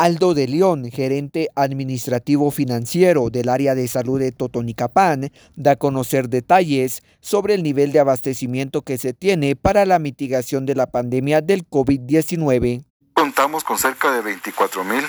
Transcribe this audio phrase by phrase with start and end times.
[0.00, 6.30] Aldo de León, gerente administrativo financiero del área de salud de Totonicapán, da a conocer
[6.30, 11.42] detalles sobre el nivel de abastecimiento que se tiene para la mitigación de la pandemia
[11.42, 12.82] del COVID-19.
[13.12, 15.04] Contamos con cerca de 24 mil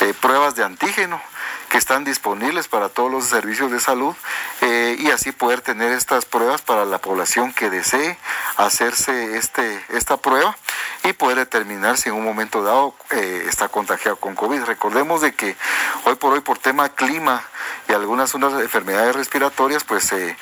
[0.00, 1.20] eh, pruebas de antígeno
[1.68, 4.14] que están disponibles para todos los servicios de salud
[4.62, 8.16] eh, y así poder tener estas pruebas para la población que desee
[8.56, 10.56] hacerse este, esta prueba
[11.04, 14.62] y poder determinar si en un momento dado eh, está contagiado con COVID.
[14.64, 15.56] Recordemos de que
[16.04, 17.42] hoy por hoy por tema clima
[17.88, 20.36] y algunas unas enfermedades respiratorias pues se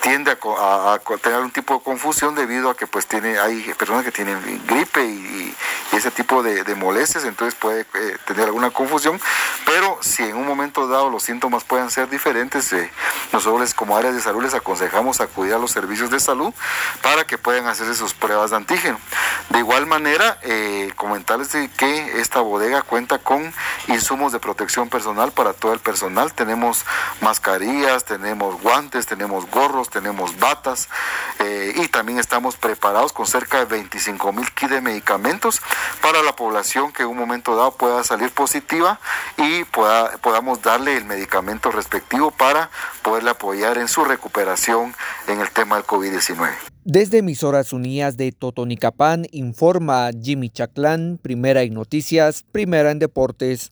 [0.00, 4.12] tiende a, tener un tipo de confusión debido a que pues tiene hay personas que
[4.12, 5.54] tienen gripe y,
[5.92, 9.20] ese tipo de, molestias entonces puede eh, tener alguna confusión
[9.66, 12.88] pero si en un momento dado los síntomas pueden ser diferentes eh,
[13.32, 16.54] nosotros como áreas de salud les aconsejamos acudir a los servicios de salud
[17.02, 19.00] para que puedan hacerse sus pruebas de antígeno
[19.50, 23.52] de igual manera eh, comentarles que esta bodega cuenta con
[23.88, 26.34] insumos de protección personal para todo el personal.
[26.34, 26.84] Tenemos
[27.22, 30.88] mascarillas, tenemos guantes, tenemos gorros, tenemos batas
[31.38, 35.62] eh, y también estamos preparados con cerca de 25 mil kits de medicamentos
[36.02, 39.00] para la población que en un momento dado pueda salir positiva
[39.38, 42.68] y pueda, podamos darle el medicamento respectivo para
[43.02, 44.94] poderle apoyar en su recuperación
[45.28, 46.50] en el tema del COVID-19.
[46.84, 53.66] Desde emisoras unidas de Totonicapán informa Jimmy Chaclán, primera en noticias, primera en deportes.